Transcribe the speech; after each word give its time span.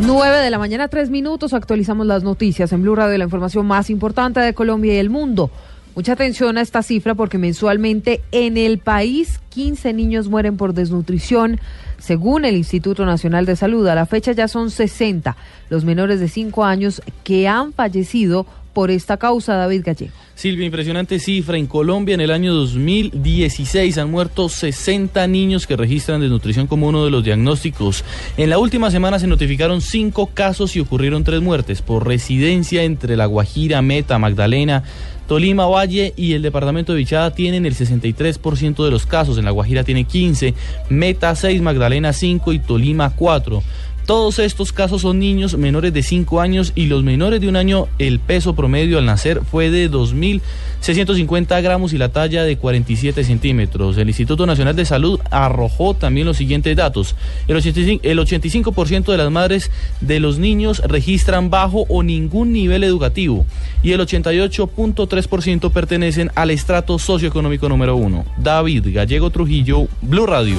9 0.00 0.38
de 0.38 0.50
la 0.50 0.58
mañana, 0.58 0.86
3 0.86 1.10
minutos. 1.10 1.52
Actualizamos 1.52 2.06
las 2.06 2.22
noticias 2.22 2.72
en 2.72 2.82
Blue 2.82 2.94
Radio, 2.94 3.18
la 3.18 3.24
información 3.24 3.66
más 3.66 3.90
importante 3.90 4.38
de 4.38 4.54
Colombia 4.54 4.94
y 4.94 4.98
el 4.98 5.10
mundo. 5.10 5.50
Mucha 5.96 6.12
atención 6.12 6.56
a 6.56 6.60
esta 6.60 6.84
cifra 6.84 7.16
porque 7.16 7.38
mensualmente 7.38 8.20
en 8.30 8.56
el 8.56 8.78
país 8.78 9.40
15 9.48 9.92
niños 9.92 10.28
mueren 10.28 10.56
por 10.56 10.72
desnutrición. 10.72 11.58
Según 11.98 12.44
el 12.44 12.56
Instituto 12.56 13.04
Nacional 13.04 13.44
de 13.44 13.56
Salud, 13.56 13.88
a 13.88 13.96
la 13.96 14.06
fecha 14.06 14.30
ya 14.30 14.46
son 14.46 14.70
60 14.70 15.36
los 15.68 15.84
menores 15.84 16.20
de 16.20 16.28
5 16.28 16.64
años 16.64 17.02
que 17.24 17.48
han 17.48 17.72
fallecido 17.72 18.46
por 18.78 18.92
esta 18.92 19.16
causa, 19.16 19.56
David 19.56 19.82
Gallego. 19.84 20.12
Silvia, 20.36 20.64
impresionante 20.64 21.18
cifra. 21.18 21.58
En 21.58 21.66
Colombia, 21.66 22.14
en 22.14 22.20
el 22.20 22.30
año 22.30 22.54
2016, 22.54 23.98
han 23.98 24.08
muerto 24.08 24.48
60 24.48 25.26
niños 25.26 25.66
que 25.66 25.76
registran 25.76 26.20
desnutrición 26.20 26.68
como 26.68 26.86
uno 26.86 27.04
de 27.04 27.10
los 27.10 27.24
diagnósticos. 27.24 28.04
En 28.36 28.50
la 28.50 28.58
última 28.58 28.92
semana 28.92 29.18
se 29.18 29.26
notificaron 29.26 29.80
cinco 29.80 30.28
casos 30.32 30.76
y 30.76 30.80
ocurrieron 30.80 31.24
tres 31.24 31.40
muertes 31.40 31.82
por 31.82 32.06
residencia 32.06 32.84
entre 32.84 33.16
La 33.16 33.26
Guajira, 33.26 33.82
Meta, 33.82 34.20
Magdalena, 34.20 34.84
Tolima, 35.26 35.66
Valle 35.66 36.14
y 36.16 36.34
el 36.34 36.42
departamento 36.42 36.92
de 36.92 36.98
Vichada 36.98 37.34
tienen 37.34 37.66
el 37.66 37.74
63% 37.74 38.84
de 38.84 38.90
los 38.92 39.06
casos. 39.06 39.38
En 39.38 39.44
La 39.44 39.50
Guajira 39.50 39.82
tiene 39.82 40.04
15, 40.04 40.54
Meta 40.88 41.34
6, 41.34 41.60
Magdalena 41.62 42.12
5 42.12 42.52
y 42.52 42.60
Tolima 42.60 43.10
4. 43.10 43.60
Todos 44.08 44.38
estos 44.38 44.72
casos 44.72 45.02
son 45.02 45.18
niños 45.18 45.58
menores 45.58 45.92
de 45.92 46.02
5 46.02 46.40
años 46.40 46.72
y 46.74 46.86
los 46.86 47.04
menores 47.04 47.42
de 47.42 47.48
un 47.48 47.56
año 47.56 47.88
el 47.98 48.20
peso 48.20 48.54
promedio 48.54 48.96
al 48.96 49.04
nacer 49.04 49.42
fue 49.44 49.68
de 49.68 49.90
2.650 49.90 51.62
gramos 51.62 51.92
y 51.92 51.98
la 51.98 52.08
talla 52.08 52.42
de 52.44 52.56
47 52.56 53.22
centímetros. 53.22 53.98
El 53.98 54.08
Instituto 54.08 54.46
Nacional 54.46 54.74
de 54.74 54.86
Salud 54.86 55.20
arrojó 55.30 55.92
también 55.92 56.26
los 56.26 56.38
siguientes 56.38 56.74
datos. 56.74 57.16
El 57.48 57.58
85%, 57.58 58.00
el 58.02 58.18
85 58.18 59.12
de 59.12 59.18
las 59.18 59.30
madres 59.30 59.70
de 60.00 60.20
los 60.20 60.38
niños 60.38 60.80
registran 60.86 61.50
bajo 61.50 61.84
o 61.90 62.02
ningún 62.02 62.54
nivel 62.54 62.84
educativo 62.84 63.44
y 63.82 63.92
el 63.92 64.00
88.3% 64.00 65.70
pertenecen 65.70 66.30
al 66.34 66.50
estrato 66.50 66.98
socioeconómico 66.98 67.68
número 67.68 67.96
1. 67.96 68.24
David 68.38 68.86
Gallego 68.90 69.28
Trujillo, 69.28 69.86
Blue 70.00 70.24
Radio. 70.24 70.56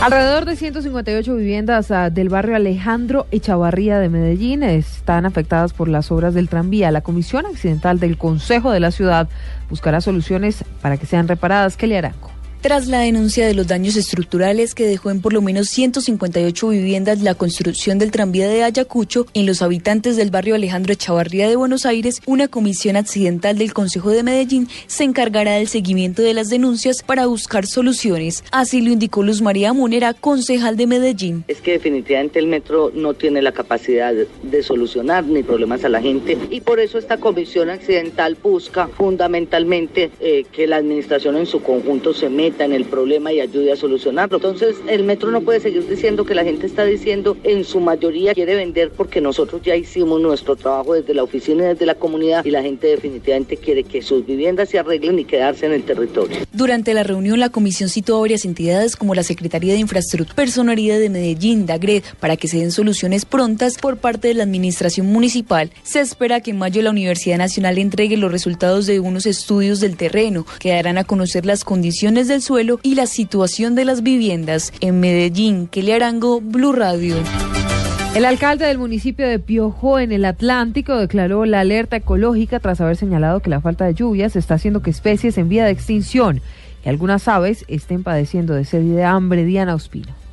Alrededor 0.00 0.44
de 0.44 0.56
158 0.56 1.34
viviendas 1.34 1.90
uh, 1.90 2.10
del 2.12 2.28
barrio 2.28 2.54
Alejandro 2.54 3.26
Echavarría 3.30 3.98
de 3.98 4.10
Medellín 4.10 4.62
están 4.62 5.24
afectadas 5.24 5.72
por 5.72 5.88
las 5.88 6.12
obras 6.12 6.34
del 6.34 6.48
tranvía. 6.50 6.90
La 6.90 7.00
Comisión 7.00 7.46
Accidental 7.46 7.98
del 7.98 8.18
Consejo 8.18 8.70
de 8.70 8.78
la 8.78 8.90
Ciudad 8.90 9.28
buscará 9.70 10.00
soluciones 10.02 10.64
para 10.82 10.98
que 10.98 11.06
sean 11.06 11.28
reparadas. 11.28 11.76
¿Qué 11.76 11.86
le 11.86 11.96
harán? 11.96 12.14
Tras 12.60 12.86
la 12.86 13.00
denuncia 13.00 13.46
de 13.46 13.54
los 13.54 13.66
daños 13.66 13.96
estructurales 13.96 14.74
que 14.74 14.86
dejó 14.86 15.10
en 15.10 15.20
por 15.20 15.32
lo 15.32 15.42
menos 15.42 15.68
158 15.68 16.68
viviendas 16.68 17.20
la 17.20 17.34
construcción 17.34 17.98
del 17.98 18.10
tranvía 18.10 18.48
de 18.48 18.64
Ayacucho 18.64 19.26
en 19.34 19.46
los 19.46 19.62
habitantes 19.62 20.16
del 20.16 20.30
barrio 20.30 20.54
Alejandro 20.54 20.92
Echavarría 20.92 21.48
de 21.48 21.56
Buenos 21.56 21.86
Aires, 21.86 22.20
una 22.26 22.48
comisión 22.48 22.96
accidental 22.96 23.58
del 23.58 23.74
Consejo 23.74 24.10
de 24.10 24.22
Medellín 24.22 24.68
se 24.86 25.04
encargará 25.04 25.52
del 25.52 25.68
seguimiento 25.68 26.22
de 26.22 26.34
las 26.34 26.48
denuncias 26.48 27.02
para 27.02 27.26
buscar 27.26 27.66
soluciones. 27.66 28.42
Así 28.50 28.80
lo 28.80 28.90
indicó 28.90 29.22
Luz 29.22 29.42
María 29.42 29.72
Munera, 29.72 30.14
concejal 30.14 30.76
de 30.76 30.86
Medellín. 30.86 31.44
Es 31.48 31.60
que 31.60 31.72
definitivamente 31.72 32.38
el 32.38 32.46
metro 32.46 32.90
no 32.94 33.14
tiene 33.14 33.42
la 33.42 33.52
capacidad 33.52 34.14
de 34.14 34.62
solucionar 34.62 35.24
ni 35.24 35.42
problemas 35.42 35.84
a 35.84 35.88
la 35.88 36.00
gente 36.00 36.38
y 36.50 36.60
por 36.62 36.80
eso 36.80 36.98
esta 36.98 37.18
comisión 37.18 37.70
accidental 37.70 38.36
busca 38.42 38.88
fundamentalmente 38.88 40.10
eh, 40.20 40.44
que 40.50 40.66
la 40.66 40.76
administración 40.76 41.36
en 41.36 41.46
su 41.46 41.62
conjunto 41.62 42.14
se 42.14 42.28
meta 42.28 42.45
en 42.46 42.72
el 42.72 42.84
problema 42.84 43.32
y 43.32 43.40
ayude 43.40 43.72
a 43.72 43.76
solucionarlo. 43.76 44.36
Entonces, 44.36 44.76
el 44.88 45.04
metro 45.04 45.30
no 45.30 45.40
puede 45.40 45.60
seguir 45.60 45.86
diciendo 45.88 46.24
que 46.24 46.34
la 46.34 46.44
gente 46.44 46.66
está 46.66 46.84
diciendo 46.84 47.36
en 47.44 47.64
su 47.64 47.80
mayoría 47.80 48.34
quiere 48.34 48.54
vender 48.54 48.90
porque 48.90 49.20
nosotros 49.20 49.62
ya 49.62 49.76
hicimos 49.76 50.20
nuestro 50.20 50.56
trabajo 50.56 50.94
desde 50.94 51.14
la 51.14 51.22
oficina 51.22 51.64
y 51.64 51.66
desde 51.68 51.86
la 51.86 51.94
comunidad 51.94 52.44
y 52.44 52.50
la 52.50 52.62
gente 52.62 52.86
definitivamente 52.88 53.56
quiere 53.56 53.84
que 53.84 54.02
sus 54.02 54.24
viviendas 54.24 54.68
se 54.68 54.78
arreglen 54.78 55.18
y 55.18 55.24
quedarse 55.24 55.66
en 55.66 55.72
el 55.72 55.82
territorio. 55.82 56.36
Durante 56.52 56.94
la 56.94 57.02
reunión, 57.02 57.40
la 57.40 57.50
comisión 57.50 57.88
citó 57.88 58.16
a 58.16 58.20
varias 58.20 58.44
entidades 58.44 58.96
como 58.96 59.14
la 59.14 59.22
Secretaría 59.22 59.72
de 59.72 59.80
Infraestructura, 59.80 60.36
Personalidad 60.36 60.98
de 60.98 61.10
Medellín, 61.10 61.66
DAGRED, 61.66 62.02
para 62.20 62.36
que 62.36 62.48
se 62.48 62.58
den 62.58 62.72
soluciones 62.72 63.24
prontas 63.24 63.78
por 63.78 63.96
parte 63.96 64.28
de 64.28 64.34
la 64.34 64.44
administración 64.44 65.06
municipal. 65.06 65.70
Se 65.82 66.00
espera 66.00 66.40
que 66.40 66.50
en 66.52 66.58
mayo 66.58 66.82
la 66.82 66.90
Universidad 66.90 67.38
Nacional 67.38 67.78
entregue 67.78 68.16
los 68.16 68.30
resultados 68.30 68.86
de 68.86 69.00
unos 69.00 69.26
estudios 69.26 69.80
del 69.80 69.96
terreno 69.96 70.46
que 70.58 70.70
darán 70.70 70.98
a 70.98 71.04
conocer 71.04 71.46
las 71.46 71.64
condiciones 71.64 72.28
del 72.36 72.42
suelo 72.42 72.78
y 72.82 72.96
la 72.96 73.06
situación 73.06 73.74
de 73.74 73.86
las 73.86 74.02
viviendas. 74.02 74.70
En 74.80 75.00
Medellín, 75.00 75.68
Kelly 75.68 75.92
Arango, 75.92 76.42
Blue 76.42 76.74
Radio. 76.74 77.16
El 78.14 78.26
alcalde 78.26 78.66
del 78.66 78.76
municipio 78.76 79.26
de 79.26 79.38
Piojó, 79.38 79.98
en 79.98 80.12
el 80.12 80.26
Atlántico, 80.26 80.98
declaró 80.98 81.46
la 81.46 81.60
alerta 81.60 81.96
ecológica 81.96 82.60
tras 82.60 82.82
haber 82.82 82.96
señalado 82.96 83.40
que 83.40 83.48
la 83.48 83.62
falta 83.62 83.86
de 83.86 83.94
lluvias 83.94 84.36
está 84.36 84.54
haciendo 84.54 84.82
que 84.82 84.90
especies 84.90 85.38
en 85.38 85.48
vía 85.48 85.64
de 85.64 85.70
extinción 85.70 86.42
y 86.84 86.90
algunas 86.90 87.26
aves 87.26 87.64
estén 87.68 88.02
padeciendo 88.02 88.52
de 88.52 88.66
sed 88.66 88.82
de 88.82 89.02
hambre. 89.02 89.46
Diana 89.46 89.74
Ospino. 89.74 90.25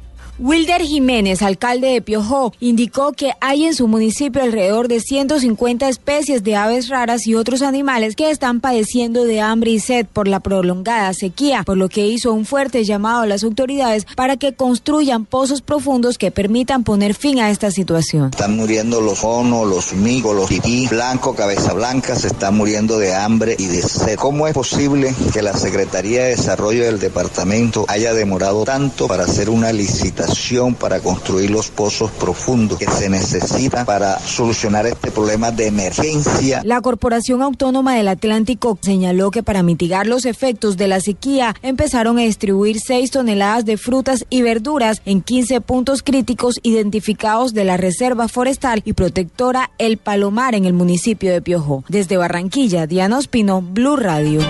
Wilder 0.45 0.81
Jiménez, 0.81 1.41
alcalde 1.41 1.87
de 1.87 2.01
Piojó, 2.01 2.51
indicó 2.59 3.13
que 3.13 3.31
hay 3.39 3.63
en 3.63 3.73
su 3.73 3.87
municipio 3.87 4.43
alrededor 4.43 4.89
de 4.89 4.99
150 4.99 5.87
especies 5.87 6.43
de 6.43 6.57
aves 6.57 6.89
raras 6.89 7.25
y 7.27 7.35
otros 7.35 7.61
animales 7.61 8.17
que 8.17 8.29
están 8.29 8.59
padeciendo 8.59 9.23
de 9.23 9.39
hambre 9.39 9.71
y 9.71 9.79
sed 9.79 10.05
por 10.05 10.27
la 10.27 10.41
prolongada 10.41 11.13
sequía, 11.13 11.63
por 11.63 11.77
lo 11.77 11.87
que 11.87 12.07
hizo 12.07 12.33
un 12.33 12.45
fuerte 12.45 12.83
llamado 12.83 13.21
a 13.21 13.25
las 13.25 13.45
autoridades 13.45 14.05
para 14.17 14.35
que 14.35 14.51
construyan 14.51 15.23
pozos 15.23 15.61
profundos 15.61 16.17
que 16.17 16.29
permitan 16.29 16.83
poner 16.83 17.13
fin 17.13 17.39
a 17.39 17.49
esta 17.49 17.71
situación. 17.71 18.31
Están 18.31 18.57
muriendo 18.57 18.99
los 18.99 19.23
onos, 19.23 19.65
los 19.65 19.93
migos, 19.93 20.35
los 20.35 20.49
tití, 20.49 20.87
blanco, 20.87 21.35
cabeza 21.35 21.71
blanca, 21.71 22.17
se 22.17 22.27
están 22.27 22.57
muriendo 22.57 22.99
de 22.99 23.15
hambre 23.15 23.55
y 23.57 23.67
de 23.67 23.81
sed. 23.81 24.17
¿Cómo 24.17 24.45
es 24.49 24.53
posible 24.53 25.15
que 25.31 25.41
la 25.41 25.53
Secretaría 25.53 26.23
de 26.23 26.29
Desarrollo 26.31 26.83
del 26.83 26.99
departamento 26.99 27.85
haya 27.87 28.13
demorado 28.13 28.65
tanto 28.65 29.07
para 29.07 29.23
hacer 29.23 29.49
una 29.49 29.71
licitación? 29.71 30.32
Para 30.79 30.99
construir 30.99 31.49
los 31.51 31.69
pozos 31.69 32.11
profundos 32.11 32.77
que 32.77 32.85
se 32.85 33.09
necesitan 33.09 33.85
para 33.85 34.19
solucionar 34.19 34.85
este 34.85 35.11
problema 35.11 35.51
de 35.51 35.67
emergencia. 35.67 36.61
La 36.63 36.81
Corporación 36.81 37.41
Autónoma 37.41 37.95
del 37.95 38.07
Atlántico 38.07 38.77
señaló 38.81 39.31
que 39.31 39.43
para 39.43 39.63
mitigar 39.63 40.07
los 40.07 40.25
efectos 40.25 40.75
de 40.77 40.87
la 40.87 41.01
sequía 41.01 41.55
empezaron 41.61 42.17
a 42.17 42.21
distribuir 42.21 42.79
6 42.79 43.11
toneladas 43.11 43.65
de 43.65 43.77
frutas 43.77 44.25
y 44.29 44.41
verduras 44.41 45.01
en 45.05 45.21
15 45.21 45.61
puntos 45.61 46.03
críticos 46.03 46.59
identificados 46.63 47.53
de 47.53 47.65
la 47.65 47.77
Reserva 47.77 48.27
Forestal 48.27 48.81
y 48.85 48.93
Protectora 48.93 49.71
El 49.77 49.97
Palomar 49.97 50.55
en 50.55 50.65
el 50.65 50.73
municipio 50.73 51.31
de 51.31 51.41
Piojó. 51.41 51.83
Desde 51.87 52.17
Barranquilla, 52.17 52.87
Diana 52.87 53.17
Ospino, 53.17 53.61
Blue 53.61 53.97
Radio. 53.97 54.41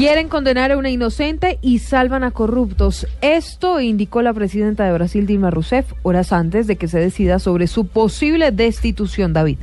Quieren 0.00 0.28
condenar 0.28 0.72
a 0.72 0.78
una 0.78 0.88
inocente 0.88 1.58
y 1.60 1.80
salvan 1.80 2.24
a 2.24 2.30
corruptos. 2.30 3.06
Esto 3.20 3.80
indicó 3.80 4.22
la 4.22 4.32
presidenta 4.32 4.86
de 4.86 4.94
Brasil, 4.94 5.26
Dilma 5.26 5.50
Rousseff, 5.50 5.92
horas 6.02 6.32
antes 6.32 6.66
de 6.66 6.76
que 6.76 6.88
se 6.88 6.98
decida 6.98 7.38
sobre 7.38 7.66
su 7.66 7.86
posible 7.86 8.50
destitución, 8.50 9.34
David. 9.34 9.58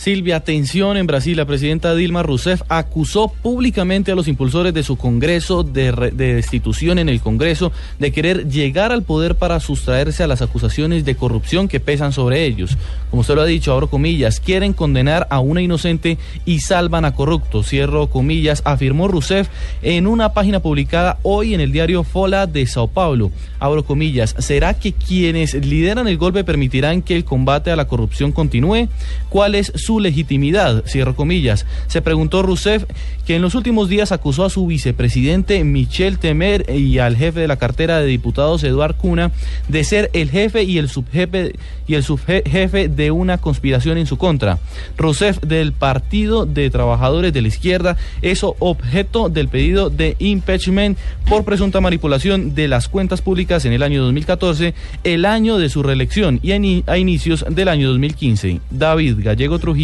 Silvia, 0.00 0.36
atención 0.36 0.96
en 0.96 1.06
Brasil. 1.06 1.36
La 1.36 1.44
presidenta 1.44 1.94
Dilma 1.94 2.22
Rousseff 2.22 2.62
acusó 2.70 3.28
públicamente 3.28 4.10
a 4.10 4.14
los 4.14 4.28
impulsores 4.28 4.72
de 4.72 4.82
su 4.82 4.96
Congreso 4.96 5.62
de, 5.62 5.92
de, 5.92 6.36
destitución 6.36 6.98
en 6.98 7.10
el 7.10 7.20
Congreso 7.20 7.70
de 7.98 8.10
querer 8.10 8.48
llegar 8.48 8.92
al 8.92 9.02
poder 9.02 9.34
para 9.34 9.60
sustraerse 9.60 10.22
a 10.22 10.26
las 10.26 10.40
acusaciones 10.40 11.04
de 11.04 11.16
corrupción 11.16 11.68
que 11.68 11.80
pesan 11.80 12.14
sobre 12.14 12.46
ellos. 12.46 12.78
Como 13.10 13.20
usted 13.20 13.34
lo 13.34 13.42
ha 13.42 13.44
dicho, 13.44 13.74
abro 13.74 13.90
comillas, 13.90 14.40
quieren 14.40 14.72
condenar 14.72 15.26
a 15.28 15.40
una 15.40 15.60
inocente 15.60 16.16
y 16.46 16.60
salvan 16.60 17.04
a 17.04 17.14
corruptos. 17.14 17.68
Cierro 17.68 18.06
comillas, 18.06 18.62
afirmó 18.64 19.06
Rousseff 19.06 19.48
en 19.82 20.06
una 20.06 20.32
página 20.32 20.60
publicada 20.60 21.18
hoy 21.24 21.52
en 21.52 21.60
el 21.60 21.72
diario 21.72 22.04
Fola 22.04 22.46
de 22.46 22.66
Sao 22.66 22.88
Paulo. 22.88 23.30
Abro 23.58 23.84
comillas, 23.84 24.34
¿será 24.38 24.72
que 24.72 24.94
quienes 24.94 25.52
lideran 25.52 26.08
el 26.08 26.16
golpe 26.16 26.42
permitirán 26.42 27.02
que 27.02 27.16
el 27.16 27.26
combate 27.26 27.70
a 27.70 27.76
la 27.76 27.86
corrupción 27.86 28.32
continúe? 28.32 28.88
¿Cuál 29.28 29.54
es 29.54 29.70
su 29.74 29.89
su 29.90 29.98
legitimidad, 29.98 30.84
cierro 30.86 31.16
comillas. 31.16 31.66
Se 31.88 32.00
preguntó 32.00 32.42
Rousseff, 32.42 32.84
que 33.26 33.34
en 33.34 33.42
los 33.42 33.56
últimos 33.56 33.88
días 33.88 34.12
acusó 34.12 34.44
a 34.44 34.50
su 34.50 34.64
vicepresidente 34.66 35.64
Michel 35.64 36.20
Temer 36.20 36.64
y 36.70 36.98
al 36.98 37.16
jefe 37.16 37.40
de 37.40 37.48
la 37.48 37.56
cartera 37.56 37.98
de 37.98 38.06
diputados 38.06 38.62
Eduard 38.62 38.94
Cuna 38.94 39.32
de 39.66 39.82
ser 39.82 40.08
el 40.12 40.30
jefe 40.30 40.62
y 40.62 40.78
el 40.78 40.88
subjefe 40.88 41.54
y 41.88 41.94
el 41.94 42.04
subjefe 42.04 42.88
de 42.88 43.10
una 43.10 43.38
conspiración 43.38 43.98
en 43.98 44.06
su 44.06 44.16
contra. 44.16 44.60
Rousseff 44.96 45.40
del 45.40 45.72
Partido 45.72 46.46
de 46.46 46.70
Trabajadores 46.70 47.32
de 47.32 47.42
la 47.42 47.48
Izquierda 47.48 47.96
es 48.22 48.44
objeto 48.44 49.28
del 49.28 49.48
pedido 49.48 49.90
de 49.90 50.14
impeachment 50.20 50.96
por 51.28 51.44
presunta 51.44 51.80
manipulación 51.80 52.54
de 52.54 52.68
las 52.68 52.88
cuentas 52.88 53.22
públicas 53.22 53.64
en 53.64 53.72
el 53.72 53.82
año 53.82 54.04
2014, 54.04 54.72
el 55.02 55.24
año 55.24 55.58
de 55.58 55.68
su 55.68 55.82
reelección 55.82 56.38
y 56.44 56.52
a 56.86 56.96
inicios 56.96 57.44
del 57.50 57.66
año 57.66 57.88
2015. 57.88 58.60
David 58.70 59.16
Gallego 59.18 59.58
Trujillo, 59.58 59.79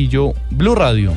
Blue 0.50 0.74
Radio. 0.74 1.14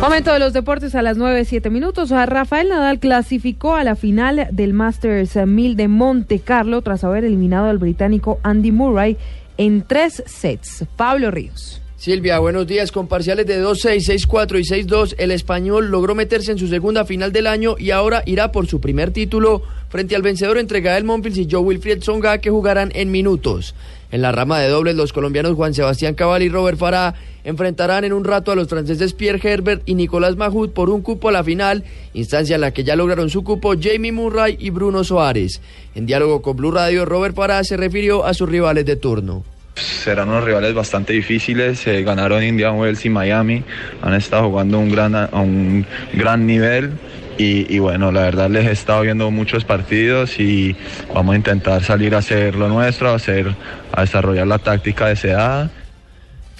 Momento 0.00 0.32
de 0.32 0.38
los 0.38 0.54
deportes 0.54 0.94
a 0.94 1.02
las 1.02 1.18
9, 1.18 1.44
7 1.44 1.68
minutos. 1.68 2.08
Rafael 2.08 2.70
Nadal 2.70 2.98
clasificó 2.98 3.74
a 3.74 3.84
la 3.84 3.96
final 3.96 4.48
del 4.50 4.72
Masters 4.72 5.36
1000 5.36 5.76
de 5.76 5.88
Monte 5.88 6.38
Carlo 6.38 6.80
tras 6.80 7.04
haber 7.04 7.24
eliminado 7.24 7.68
al 7.68 7.76
británico 7.76 8.40
Andy 8.44 8.72
Murray 8.72 9.18
en 9.58 9.82
tres 9.82 10.22
sets. 10.24 10.86
Pablo 10.96 11.30
Ríos. 11.30 11.81
Silvia, 12.02 12.40
buenos 12.40 12.66
días. 12.66 12.90
Con 12.90 13.06
parciales 13.06 13.46
de 13.46 13.64
2-6, 13.64 14.26
6-4 14.26 14.58
y 14.58 14.86
6-2, 14.88 15.14
el 15.18 15.30
español 15.30 15.86
logró 15.92 16.16
meterse 16.16 16.50
en 16.50 16.58
su 16.58 16.66
segunda 16.66 17.04
final 17.04 17.30
del 17.30 17.46
año 17.46 17.76
y 17.78 17.92
ahora 17.92 18.24
irá 18.26 18.50
por 18.50 18.66
su 18.66 18.80
primer 18.80 19.12
título 19.12 19.62
frente 19.88 20.16
al 20.16 20.22
vencedor 20.22 20.58
entre 20.58 20.80
Gael 20.80 21.04
Monfils 21.04 21.38
y 21.38 21.46
Joe 21.48 21.60
Wilfried 21.60 22.02
Songa 22.02 22.38
que 22.38 22.50
jugarán 22.50 22.90
en 22.96 23.12
minutos. 23.12 23.76
En 24.10 24.20
la 24.20 24.32
rama 24.32 24.58
de 24.58 24.68
dobles, 24.68 24.96
los 24.96 25.12
colombianos 25.12 25.54
Juan 25.54 25.74
Sebastián 25.74 26.16
Cabal 26.16 26.42
y 26.42 26.48
Robert 26.48 26.76
Farah 26.76 27.14
enfrentarán 27.44 28.02
en 28.02 28.12
un 28.12 28.24
rato 28.24 28.50
a 28.50 28.56
los 28.56 28.66
franceses 28.66 29.12
Pierre 29.12 29.38
Herbert 29.40 29.82
y 29.86 29.94
Nicolás 29.94 30.36
Mahut 30.36 30.72
por 30.72 30.90
un 30.90 31.02
cupo 31.02 31.28
a 31.28 31.32
la 31.32 31.44
final, 31.44 31.84
instancia 32.14 32.56
en 32.56 32.62
la 32.62 32.72
que 32.72 32.82
ya 32.82 32.96
lograron 32.96 33.30
su 33.30 33.44
cupo 33.44 33.74
Jamie 33.80 34.10
Murray 34.10 34.56
y 34.58 34.70
Bruno 34.70 35.04
Soares. 35.04 35.60
En 35.94 36.06
diálogo 36.06 36.42
con 36.42 36.56
Blue 36.56 36.72
Radio, 36.72 37.04
Robert 37.04 37.36
Farah 37.36 37.62
se 37.62 37.76
refirió 37.76 38.24
a 38.24 38.34
sus 38.34 38.48
rivales 38.48 38.86
de 38.86 38.96
turno. 38.96 39.44
Serán 39.74 40.28
unos 40.28 40.44
rivales 40.44 40.74
bastante 40.74 41.12
difíciles, 41.12 41.86
eh, 41.86 42.02
ganaron 42.02 42.42
Indian 42.42 42.76
Wells 42.76 43.04
y 43.06 43.10
Miami, 43.10 43.64
han 44.02 44.14
estado 44.14 44.48
jugando 44.48 44.78
un 44.78 44.90
gran, 44.90 45.14
a 45.14 45.28
un 45.32 45.86
gran 46.12 46.46
nivel. 46.46 46.92
Y, 47.38 47.80
bueno, 47.80 48.12
la 48.12 48.20
verdad 48.20 48.48
les 48.50 48.66
he 48.66 48.70
estado 48.70 49.00
viendo 49.00 49.28
muchos 49.32 49.64
partidos 49.64 50.38
y 50.38 50.76
vamos 51.12 51.32
a 51.32 51.36
intentar 51.36 51.82
salir 51.82 52.14
a 52.14 52.18
hacer 52.18 52.54
lo 52.54 52.68
nuestro, 52.68 53.10
a, 53.10 53.16
hacer, 53.16 53.56
a 53.90 54.02
desarrollar 54.02 54.46
la 54.46 54.58
táctica 54.58 55.08
deseada. 55.08 55.68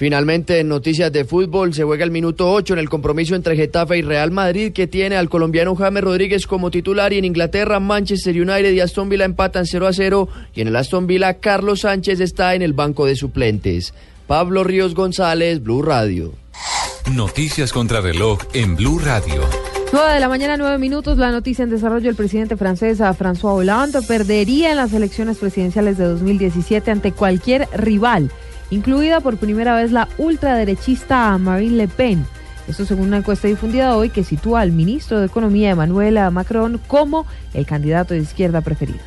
Finalmente, 0.03 0.59
en 0.59 0.67
noticias 0.67 1.13
de 1.13 1.23
fútbol, 1.23 1.73
se 1.73 1.85
juega 1.85 2.03
el 2.03 2.11
minuto 2.11 2.51
8 2.51 2.73
en 2.73 2.79
el 2.79 2.89
compromiso 2.89 3.35
entre 3.35 3.55
Getafe 3.55 3.99
y 3.99 4.01
Real 4.01 4.31
Madrid, 4.31 4.73
que 4.73 4.85
tiene 4.85 5.15
al 5.15 5.29
colombiano 5.29 5.77
James 5.77 6.03
Rodríguez 6.03 6.45
como 6.45 6.71
titular, 6.71 7.13
y 7.13 7.19
en 7.19 7.23
Inglaterra, 7.23 7.79
Manchester 7.79 8.35
United 8.35 8.73
y 8.73 8.81
Aston 8.81 9.07
Villa 9.07 9.23
empatan 9.23 9.65
0 9.65 9.87
a 9.87 9.93
0, 9.93 10.27
y 10.53 10.59
en 10.59 10.67
el 10.67 10.75
Aston 10.75 11.07
Villa, 11.07 11.35
Carlos 11.35 11.79
Sánchez 11.79 12.19
está 12.19 12.53
en 12.53 12.63
el 12.63 12.73
banco 12.73 13.05
de 13.05 13.15
suplentes. 13.15 13.93
Pablo 14.27 14.65
Ríos 14.65 14.93
González, 14.93 15.63
Blue 15.63 15.81
Radio. 15.81 16.33
Noticias 17.15 17.71
contra 17.71 18.01
reloj 18.01 18.39
en 18.53 18.75
Blue 18.75 18.99
Radio. 18.99 19.43
9 19.93 20.15
de 20.15 20.19
la 20.19 20.27
mañana, 20.27 20.57
9 20.57 20.79
minutos. 20.79 21.17
La 21.17 21.31
noticia 21.31 21.63
en 21.63 21.69
desarrollo: 21.69 22.09
el 22.09 22.17
presidente 22.17 22.57
francés 22.57 22.99
François 22.99 23.53
Hollande 23.53 24.01
perdería 24.01 24.71
en 24.71 24.77
las 24.77 24.91
elecciones 24.91 25.37
presidenciales 25.37 25.97
de 25.97 26.03
2017 26.03 26.91
ante 26.91 27.13
cualquier 27.13 27.69
rival 27.73 28.29
incluida 28.73 29.21
por 29.21 29.37
primera 29.37 29.75
vez 29.75 29.91
la 29.91 30.09
ultraderechista 30.17 31.37
Marine 31.37 31.77
Le 31.77 31.87
Pen. 31.87 32.25
Esto 32.67 32.85
según 32.85 33.07
una 33.07 33.17
encuesta 33.17 33.47
difundida 33.47 33.95
hoy 33.95 34.09
que 34.09 34.23
sitúa 34.23 34.61
al 34.61 34.71
ministro 34.71 35.19
de 35.19 35.27
Economía 35.27 35.71
Emmanuel 35.71 36.17
Macron 36.31 36.79
como 36.87 37.25
el 37.53 37.65
candidato 37.65 38.13
de 38.13 38.21
izquierda 38.21 38.61
preferido. 38.61 38.99